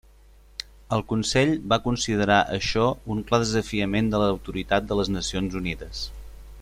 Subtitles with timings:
[0.95, 6.03] El Consell va considerar això un clar desafiament de l'autoritat de les Nacions Unides.